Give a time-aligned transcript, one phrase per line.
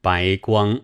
[0.00, 0.82] 白光。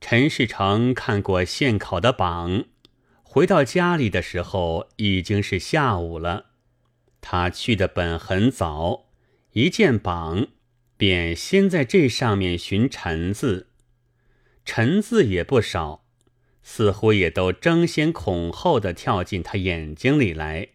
[0.00, 2.64] 陈世成看过现考的榜，
[3.22, 6.46] 回到家里的时候已经是下午了。
[7.20, 9.06] 他去的本很早，
[9.52, 10.48] 一见榜，
[10.96, 13.68] 便先在这上面寻陈字，
[14.64, 16.04] 陈字也不少，
[16.64, 20.70] 似乎也都争先恐后的跳进他眼睛里来。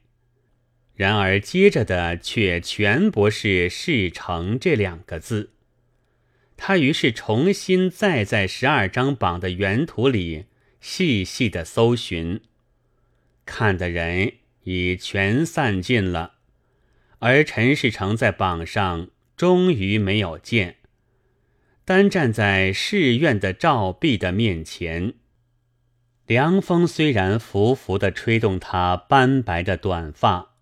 [0.95, 5.51] 然而接着的却全不是“事成”这两个字。
[6.57, 10.45] 他于是重新再在十二张榜的原图里
[10.81, 12.41] 细细的搜寻，
[13.45, 16.33] 看的人已全散尽了，
[17.19, 20.77] 而陈世成在榜上终于没有见，
[21.85, 25.13] 单站在寺院的照壁的面前。
[26.25, 30.55] 凉风虽然拂拂的吹动他斑白的短发。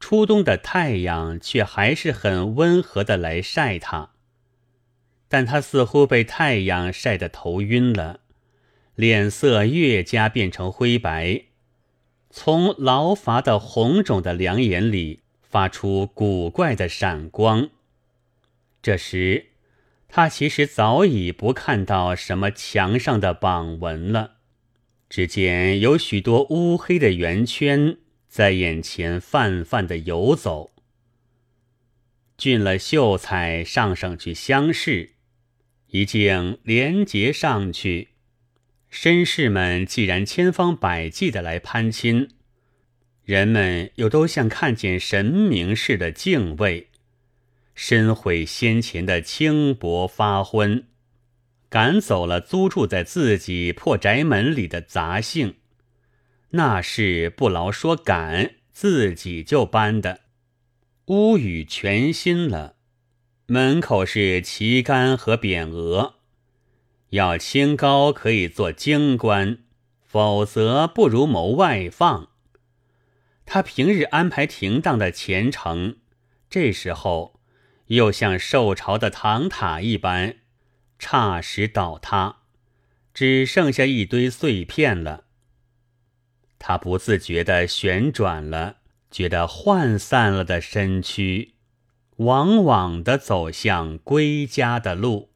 [0.00, 4.10] 初冬的太阳却还是很温和的来晒他，
[5.34, 8.20] 但他似乎被太阳晒得头晕了，
[8.94, 11.46] 脸色越加变成灰白，
[12.30, 17.70] 从劳乏的红肿的两眼里发出古怪的闪光。
[18.80, 19.46] 这时，
[20.06, 24.34] 他其实早已不看到什么墙上的榜文了，
[25.08, 27.96] 只见有许多乌黑的圆圈。
[28.28, 30.70] 在眼前泛泛的游走，
[32.38, 35.13] 俊了秀才上上去相视，
[35.94, 38.08] 一径连结上去。
[38.90, 42.30] 绅士们既然千方百计的来攀亲，
[43.22, 46.88] 人们又都像看见神明似的敬畏，
[47.76, 50.84] 深悔先前的轻薄发昏，
[51.68, 55.54] 赶走了租住在自己破宅门里的杂姓。
[56.50, 60.22] 那是不劳说赶，自己就搬的。
[61.06, 62.73] 屋宇全新了，
[63.46, 66.14] 门口是旗杆和匾额。
[67.10, 69.58] 要清高可以做京官，
[70.02, 72.30] 否则不如谋外放。
[73.44, 75.98] 他平日安排停当的前程，
[76.48, 77.38] 这时候
[77.88, 80.36] 又像受潮的唐塔一般，
[80.98, 82.38] 霎时倒塌，
[83.12, 85.24] 只剩下一堆碎片了。
[86.58, 88.78] 他不自觉地旋转了，
[89.10, 91.53] 觉得涣散了的身躯，
[92.16, 95.30] 往往的走向归家的路。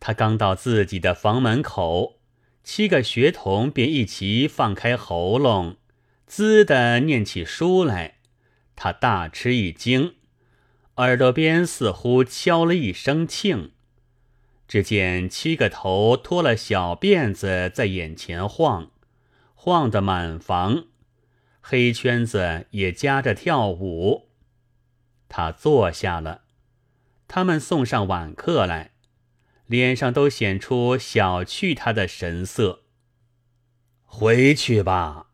[0.00, 2.20] 他刚到自己的房门口，
[2.62, 5.76] 七个学童便一齐放开喉咙，
[6.26, 8.18] 滋地念起书来。
[8.76, 10.14] 他大吃一惊，
[10.96, 13.70] 耳朵边似乎敲了一声磬。
[14.68, 18.90] 只见七个头拖了小辫子在眼前晃。
[19.54, 20.84] 晃得满房，
[21.60, 24.27] 黑圈子也夹着跳舞。
[25.28, 26.42] 他坐下了，
[27.26, 28.92] 他们送上晚课来，
[29.66, 32.84] 脸上都显出小觑他的神色。
[34.04, 35.26] 回去吧。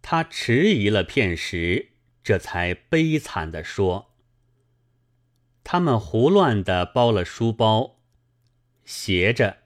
[0.00, 1.90] 他迟疑了片时，
[2.22, 4.12] 这才悲惨地说
[5.64, 7.96] ：“他们胡乱的包了书包，
[8.84, 9.58] 斜着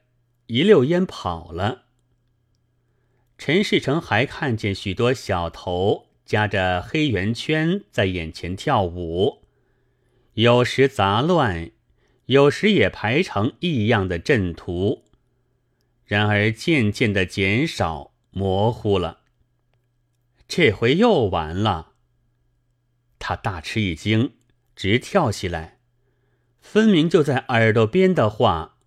[0.47, 1.83] 一溜烟跑了。”
[3.37, 9.41] 陈世成还看见许多小头夹着黑圆圈在眼前跳舞，
[10.35, 11.71] 有时杂乱，
[12.27, 15.03] 有时也排成异样的阵图，
[16.05, 19.23] 然而渐渐的减少模糊了。
[20.47, 21.95] 这回又完了。
[23.19, 24.31] 他大吃一惊，
[24.73, 25.79] 直跳起来，
[26.61, 28.77] 分明就在耳朵边的话，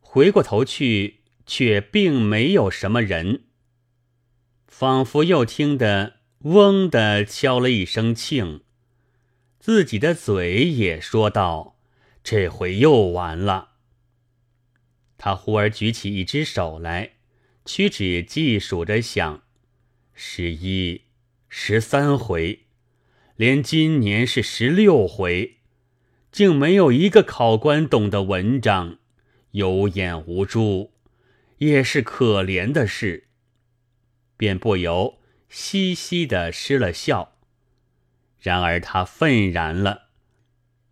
[0.00, 3.44] 回过头去却并没有什么人。
[4.66, 8.60] 仿佛又听得“嗡”的敲了一声磬，
[9.58, 11.78] 自己的嘴也说道
[12.22, 13.70] ：“这回又完了。”
[15.16, 17.12] 他忽而举起一只手来，
[17.64, 19.42] 屈指计数着想：
[20.12, 21.04] 十一、
[21.48, 22.66] 十三回，
[23.36, 25.56] 连今年是十六回，
[26.30, 28.98] 竟没有一个考官懂得文章，
[29.52, 30.92] 有眼无珠，
[31.56, 33.28] 也是可怜的事。
[34.36, 35.20] 便不由
[35.56, 37.36] 嘻嘻的失了笑，
[38.40, 40.08] 然而他愤然了，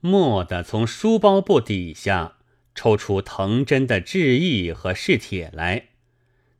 [0.03, 2.37] 蓦地从书包布底下
[2.73, 5.89] 抽出藤真的制意和试帖来，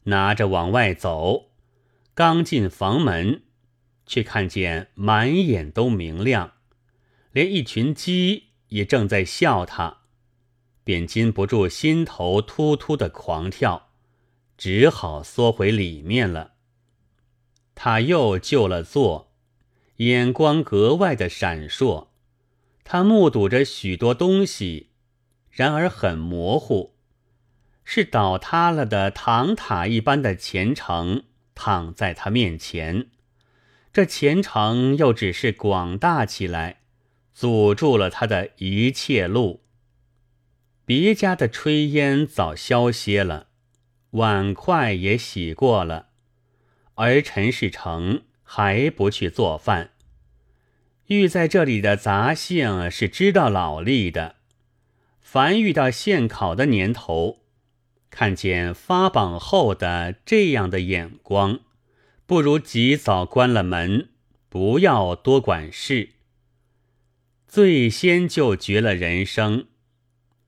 [0.05, 1.53] 拿着往外走。
[2.13, 3.45] 刚进房门，
[4.05, 6.55] 却看见满眼都明亮，
[7.31, 9.99] 连一群鸡也正在笑他，
[10.83, 13.91] 便禁不住心头突突的狂跳，
[14.59, 16.52] 只好缩回里面了。
[17.75, 19.33] 他又就了坐，
[19.97, 22.09] 眼光格外的闪烁。
[22.85, 24.91] 他目睹着许多东西，
[25.51, 26.95] 然而很模糊，
[27.85, 31.25] 是倒塌了的唐塔一般的前程
[31.55, 33.07] 躺在他面前，
[33.93, 36.81] 这前程又只是广大起来，
[37.33, 39.63] 阻住了他的一切路。
[40.85, 43.49] 别家的炊烟早消歇了，
[44.11, 46.09] 碗筷也洗过了，
[47.03, 49.91] 而陈世成还不去做饭。
[51.07, 54.37] 遇在这里的杂姓是知道老历的。
[55.21, 57.41] 凡遇到现考的年头，
[58.09, 61.59] 看见发榜后的这样的眼光，
[62.25, 64.11] 不如及早关了门，
[64.49, 66.11] 不要多管事。
[67.49, 69.67] 最先就绝了人生，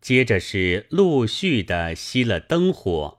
[0.00, 3.18] 接着是陆续的熄了灯火，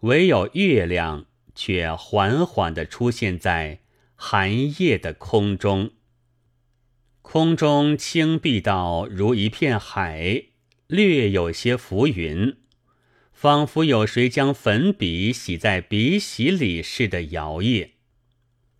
[0.00, 1.26] 唯有月亮
[1.56, 3.80] 却缓缓的出现在
[4.14, 5.90] 寒夜的空中，
[7.22, 10.44] 空中青碧到如一片海。
[10.86, 12.58] 略有些浮云，
[13.32, 17.90] 仿佛有谁将粉笔洗在笔洗里似的摇曳。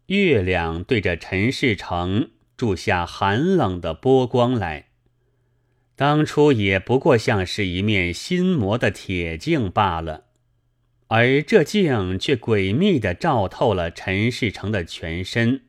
[0.07, 4.91] 月亮对着陈世成注下寒冷的波光来，
[5.97, 10.26] 当初也不过像是一面新磨的铁镜罢了，
[11.09, 15.63] 而这镜却诡秘地照透了陈世成的全身，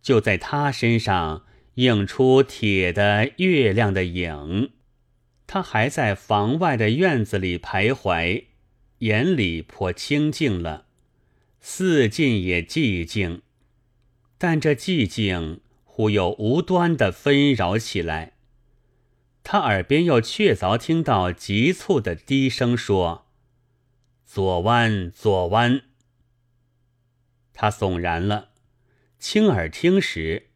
[0.00, 1.44] 就在他身上
[1.74, 4.70] 映出铁的月亮的影。
[5.46, 8.44] 他还在房外的院子里徘徊，
[8.98, 10.86] 眼里颇清静了，
[11.60, 13.42] 四近也寂静，
[14.38, 18.32] 但这寂静忽又无端的纷扰起来。
[19.44, 23.21] 他耳边又确凿听到急促的低声说
[24.34, 25.82] ：“左弯，左弯。”
[27.52, 28.48] 他悚然了，
[29.18, 30.48] 亲耳听时，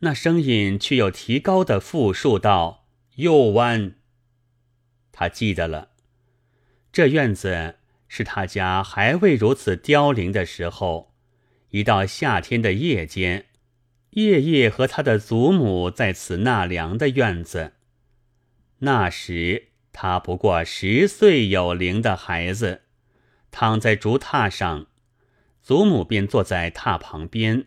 [0.00, 3.94] 那声音却又提高的复述道：“右弯。”
[5.12, 5.90] 他记得了，
[6.90, 7.76] 这院子
[8.08, 11.14] 是他家还未如此凋零的时候，
[11.68, 13.46] 一到夏天的夜间，
[14.10, 17.74] 夜夜和他的祖母在此纳凉的院子。
[18.80, 22.82] 那时他不过十岁有龄的孩子，
[23.50, 24.86] 躺在竹榻上，
[25.62, 27.66] 祖母便坐在榻旁边，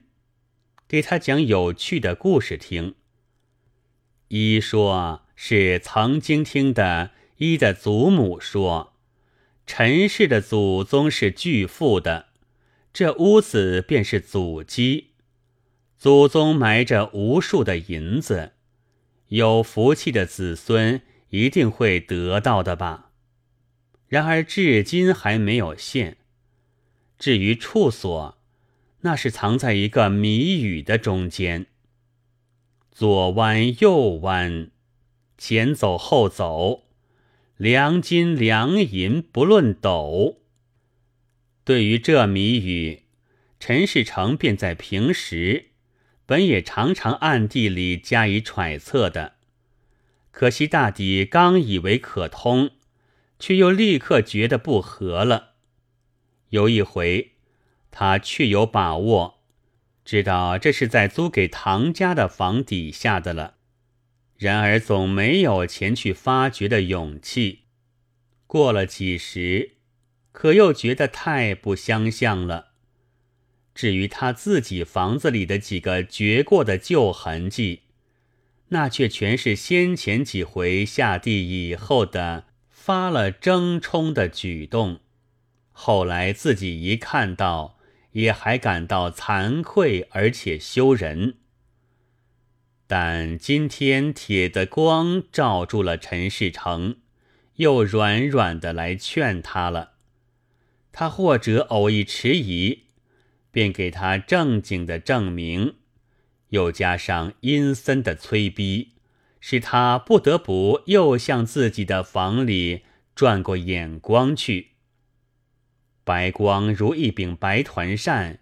[0.87, 2.95] 给他讲有趣的故事听。
[4.29, 7.11] 一说是曾经听的。
[7.37, 8.93] 一的祖母说
[9.67, 12.27] ：“陈氏的祖宗是巨富的，
[12.93, 15.09] 这屋子便是祖基。
[15.97, 18.53] 祖宗埋着无数的银子，
[19.29, 23.09] 有福气的子孙一定会得到的吧？
[24.13, 26.17] 然而至今还没有现。
[27.17, 28.37] 至于处所，
[29.01, 31.65] 那是藏在一个谜语的中间。
[32.91, 34.69] 左弯右弯，
[35.35, 36.83] 前走后走。”
[37.57, 40.43] 良金良银不论斗。
[41.63, 43.05] 对于这谜语，
[43.59, 45.69] 陈世成便在平时
[46.27, 49.33] 本也常常暗地里加以揣测的，
[50.29, 52.69] 可惜大抵刚以为可通，
[53.43, 55.55] 却又立刻觉得不合了。
[56.51, 57.33] 有一回，
[57.91, 59.41] 他确有把握，
[60.05, 63.55] 知道这是在租给唐家的房底下的了。
[64.37, 67.63] 然而总没有前去发掘的勇气。
[68.47, 69.71] 过了几时，
[70.31, 72.67] 可又觉得太不相像了。
[73.75, 77.81] 至于他自己房子里的几个掘过的旧痕迹，
[78.69, 82.45] 那却全是先前几回下地以后的
[82.85, 84.99] 发了争冲的举动。
[85.71, 87.77] 后来自己一看到，
[88.11, 91.35] 也还感到惭愧而且羞人。
[92.85, 96.97] 但今天铁的光照住了陈世成，
[97.55, 99.93] 又软软的来劝他了。
[100.91, 102.87] 他或者偶一迟疑，
[103.49, 105.75] 便给他正经的证明，
[106.49, 108.92] 又加上阴森的催逼，
[109.45, 112.83] 使他不得不又向自己的房里
[113.13, 114.69] 转过眼光去。
[116.05, 118.39] 白光如一柄白团扇，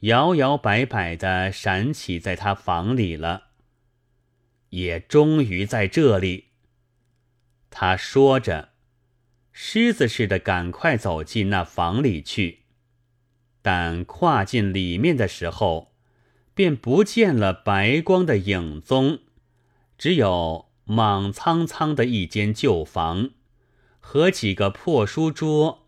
[0.00, 3.44] 摇摇摆摆的闪起在他房里了。
[4.68, 6.48] 也终于在这里，
[7.70, 8.72] 他说着，
[9.52, 12.64] 狮子似的赶快走进那房里去。
[13.62, 15.94] 但跨进里面的时候，
[16.52, 19.20] 便不见了白光的影踪，
[19.98, 23.30] 只有莽苍苍的一间旧房
[24.00, 25.86] 和几个破书桌，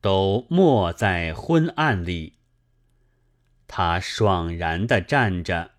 [0.00, 2.34] 都没在昏暗里。
[3.66, 5.72] 他爽然的站着。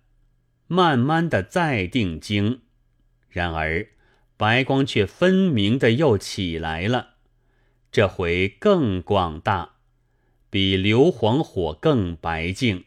[0.72, 2.62] 慢慢的再定睛，
[3.28, 3.88] 然而
[4.38, 7.16] 白光却分明的又起来了，
[7.92, 9.78] 这回更广大，
[10.52, 12.86] 比硫磺火更白净，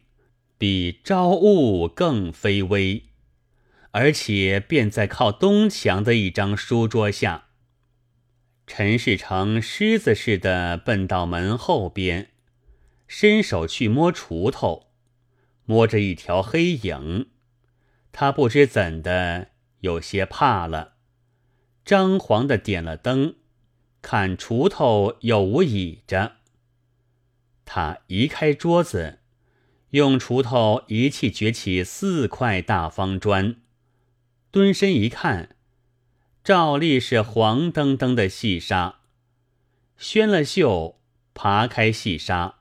[0.57, 3.03] 比朝雾更飞微，
[3.93, 7.45] 而且便在靠东墙的一张书桌下。
[8.67, 12.31] 陈世成狮子似的奔到门后边，
[13.07, 14.89] 伸手去摸锄头，
[15.65, 17.29] 摸着一条黑影，
[18.13, 19.49] 他不知怎的
[19.81, 20.95] 有些怕了。
[21.85, 23.35] 张皇的点了灯，
[24.01, 26.37] 看锄头有无倚着。
[27.65, 29.19] 他移开桌子，
[29.91, 33.57] 用锄头一气掘起四块大方砖，
[34.53, 35.57] 蹲身一看，
[36.45, 39.01] 照例是黄澄澄的细沙。
[39.97, 41.01] 宣了袖，
[41.33, 42.57] 扒开细沙，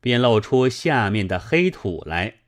[0.00, 2.40] 便露出下面的黑土来。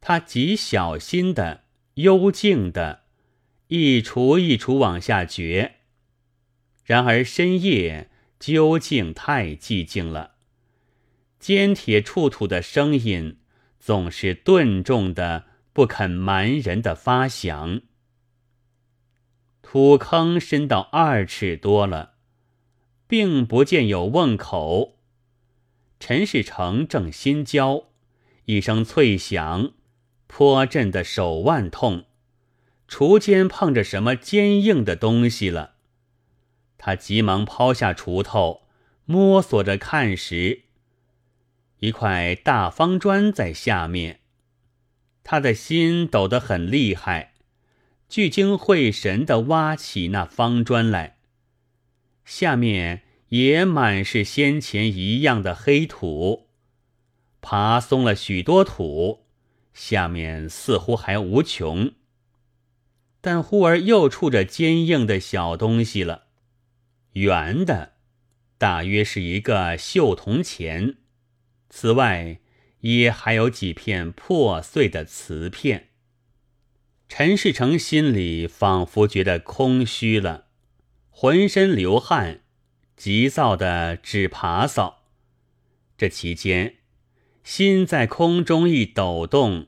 [0.00, 1.62] 他极小心的、
[1.94, 3.02] 幽静的。
[3.68, 5.76] 一锄一锄往下掘，
[6.84, 10.32] 然而深夜究竟太寂静了，
[11.38, 13.38] 尖铁触土的声音
[13.78, 17.82] 总是钝重的，不肯瞒人的发响。
[19.62, 22.14] 土坑深到二尺多了，
[23.06, 24.98] 并不见有瓮口。
[25.98, 27.84] 陈世成正心焦，
[28.46, 29.72] 一声脆响，
[30.26, 32.06] 颇震得手腕痛。
[32.88, 35.76] 锄尖碰着什么坚硬的东西了，
[36.76, 38.68] 他急忙抛下锄头，
[39.04, 40.64] 摸索着看时，
[41.78, 44.21] 一块大方砖在下面。
[45.24, 47.34] 他的心抖得很厉害，
[48.08, 51.16] 聚精会神地挖起那方砖来，
[52.24, 56.48] 下面也满是先前一样的黑土，
[57.40, 59.24] 爬松了许多土，
[59.72, 61.92] 下面似乎还无穷。
[63.20, 66.24] 但忽而又触着坚硬的小东西了，
[67.12, 67.92] 圆的，
[68.58, 70.96] 大约是一个绣铜钱。
[71.70, 72.41] 此外，
[72.82, 75.88] 也还有几片破碎的瓷片。
[77.08, 80.46] 陈世成心里仿佛觉得空虚了，
[81.10, 82.42] 浑身流汗，
[82.96, 85.02] 急躁的直爬扫。
[85.98, 86.76] 这期间，
[87.42, 89.66] 心在空中一抖动。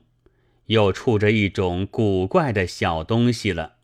[0.67, 3.75] 又触着一种古怪的小东西了，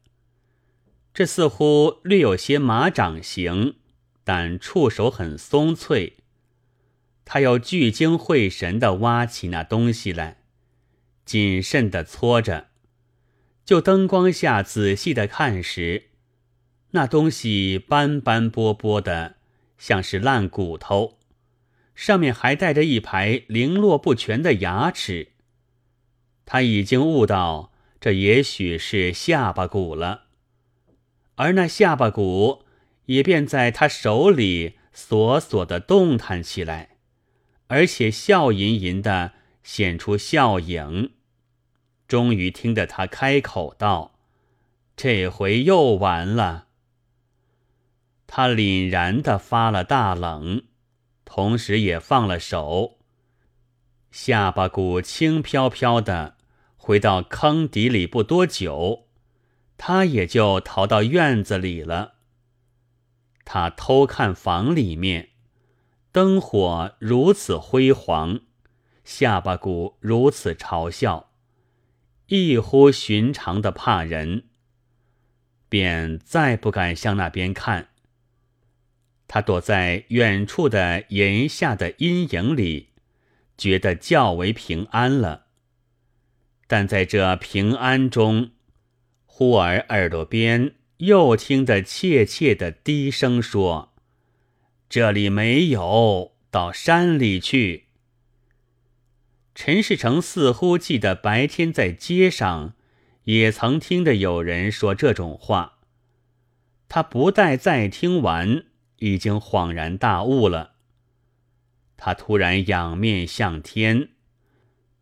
[1.14, 3.76] 这似乎略有些马掌形，
[4.24, 6.21] 但触手很松脆。
[7.34, 10.40] 他又聚精会神地挖起那东西来，
[11.24, 12.68] 谨慎地搓着。
[13.64, 16.10] 就灯光下仔细地看时，
[16.90, 19.38] 那东西斑斑驳驳的，
[19.78, 21.20] 像是烂骨头，
[21.96, 25.30] 上面还带着一排零落不全的牙齿。
[26.46, 27.72] 他已经悟到，
[28.02, 30.24] 这也许是下巴骨了，
[31.36, 32.66] 而那下巴骨
[33.06, 36.91] 也便在他手里索索的动弹起来，
[37.72, 39.32] 而且笑吟吟的
[39.64, 41.14] 显出笑影。
[42.06, 44.20] 终于听得他开口道
[44.98, 46.68] ：“这回又完了。”
[48.28, 50.64] 他凛然的发了大冷，
[51.24, 52.98] 同时也放了手。
[54.12, 56.36] 下巴骨轻飘飘的。
[56.76, 59.06] 回到坑底里不多久，
[59.78, 62.16] 他也就逃到院子里了。
[63.46, 65.30] 他偷看房里面，
[66.12, 68.42] 灯火如此辉煌，
[69.06, 71.32] 下巴骨如此嘲笑，
[72.28, 74.44] 异乎寻常的怕人，
[75.70, 77.88] 便再不敢向那边看。
[79.28, 82.90] 他躲在远处的檐下的阴影里，
[83.58, 85.46] 觉得较为平安了。
[86.68, 88.52] 但在这平安中，
[89.26, 93.91] 忽而耳朵边又听得怯怯的低声说
[94.92, 97.86] ：“这里没有，到山里去。”
[99.56, 102.74] 陈世成似乎记得白天在街上
[103.24, 105.78] 也曾听得有人说这种话。
[106.90, 108.66] 他不待再听完，
[108.98, 110.74] 已经恍然大悟了。
[111.96, 114.10] 他突然仰面向天。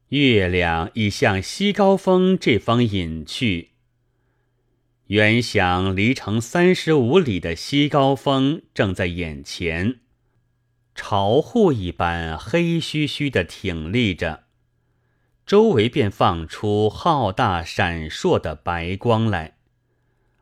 [0.09, 3.71] 月亮已向西高峰这方隐去，
[5.09, 10.01] 原想离城三十五里的西高峰正在眼前，
[10.93, 14.43] 巢户一般黑黢黢的挺立着，
[15.47, 19.57] 周围便放出浩大闪烁的白光来，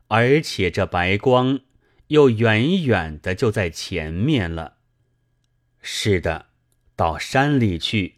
[0.10, 1.62] 而且这白光
[2.08, 4.80] 又远远的就在前面了。
[5.82, 6.48] 是的，
[6.98, 8.16] 到山里去。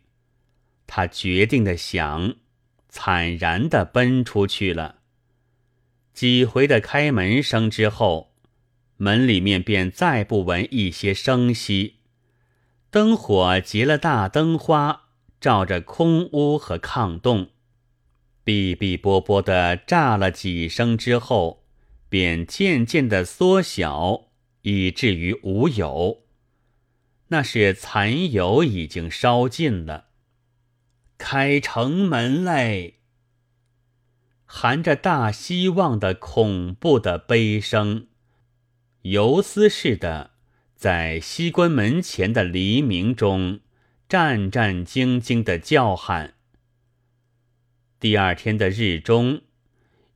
[0.88, 2.38] 他决定的想，
[2.88, 4.99] 惨然的奔出去了。
[6.20, 8.34] 几回的开门声之后，
[8.98, 12.00] 门里面便再不闻一些声息。
[12.92, 15.04] 灯火结了大灯花，
[15.40, 17.52] 照着空屋和炕洞，
[18.44, 21.64] 哔哔啵啵的炸了几声之后，
[22.10, 24.26] 便渐渐的缩小，
[24.64, 26.24] 以至于无有。
[27.30, 30.08] 那是残油已经烧尽了。
[31.18, 32.99] 开城门嘞！
[34.52, 38.08] 含着大希望的恐怖的悲声，
[39.04, 40.32] 游丝似的。
[40.76, 43.60] 在西关门前的黎明中，
[44.10, 46.34] 战战兢兢的叫喊。
[48.00, 49.42] 第二天的日中，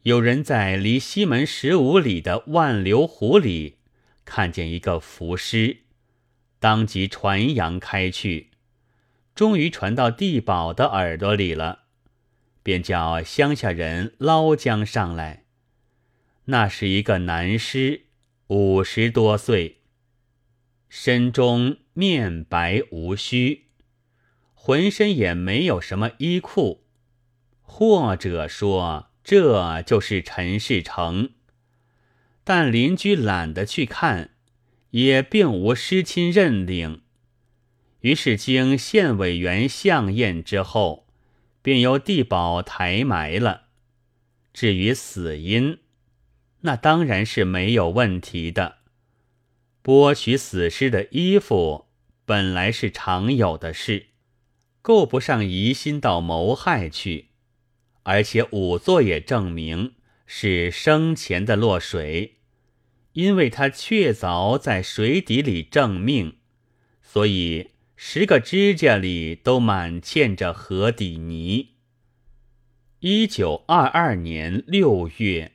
[0.02, 3.78] 有人在离西门十五里的万流湖里
[4.26, 5.82] 看见一个浮尸，
[6.60, 8.50] 当即传扬开去，
[9.36, 11.83] 终于传到地保的耳朵里了，
[12.64, 15.44] 便叫乡下人捞将上来。
[16.46, 18.08] 那是一个男尸，
[18.48, 19.82] 五十多岁。
[20.90, 23.66] 身中面白无须，
[24.54, 26.86] 浑身也没有什么衣裤，
[27.62, 31.32] 或者说这就是陈世成。
[32.44, 34.32] 但邻居懒得去看，
[34.92, 37.02] 也并无失亲认领，
[38.02, 41.03] 于是经县委员相验之后，
[41.64, 43.64] 便由地保抬埋了。
[44.54, 45.80] 至于死因，
[46.62, 48.78] 那当然是没有问题的。
[49.84, 51.88] 剥取死尸的衣服
[52.26, 54.08] 本来是常有的事，
[54.82, 57.30] 够不上疑心到谋害去。
[58.04, 59.94] 而且仵作也证明
[60.26, 62.40] 是生前的落水，
[63.14, 66.38] 因为他确凿在水底里证命，
[67.02, 67.72] 所以
[68.06, 71.70] 十个指甲里都满嵌着河底泥。
[73.00, 75.53] 一九二二年六月。